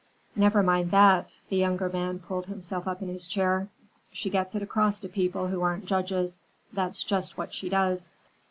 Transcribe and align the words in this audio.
"Never 0.35 0.63
mind 0.63 0.89
that." 0.89 1.29
The 1.49 1.57
younger 1.57 1.87
man 1.87 2.17
pulled 2.17 2.47
himself 2.47 2.87
up 2.87 3.03
in 3.03 3.07
his 3.07 3.27
chair. 3.27 3.69
"She 4.11 4.31
gets 4.31 4.55
it 4.55 4.63
across 4.63 4.99
to 5.01 5.07
people 5.09 5.49
who 5.49 5.61
aren't 5.61 5.85
judges. 5.85 6.39
That's 6.73 7.03
just 7.03 7.37
what 7.37 7.53
she 7.53 7.69
does." 7.69 8.09